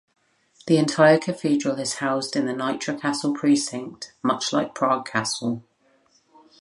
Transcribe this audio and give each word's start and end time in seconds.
The 0.65 0.77
entire 0.77 1.19
cathedral 1.19 1.77
is 1.77 1.97
housed 1.97 2.35
in 2.35 2.47
the 2.47 2.55
Nitra 2.55 2.99
Castle 2.99 3.35
precinct, 3.35 4.13
much 4.23 4.51
like 4.51 4.73
Prague 4.73 5.05
Castle. 5.07 5.63